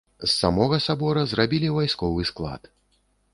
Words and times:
З 0.21 0.27
самога 0.35 0.79
сабора 0.85 1.25
зрабілі 1.33 1.69
вайсковы 1.77 2.27
склад. 2.31 2.61